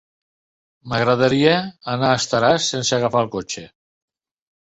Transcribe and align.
M'agradaria 0.93 1.51
anar 1.95 2.09
a 2.13 2.17
Estaràs 2.21 2.71
sense 2.75 2.97
agafar 2.99 3.23
el 3.27 3.29
cotxe. 3.37 3.67